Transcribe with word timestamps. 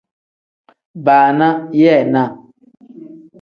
Baana 1.05 1.47
yeenaa. 1.81 2.29